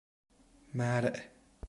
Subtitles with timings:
[0.73, 1.15] مرء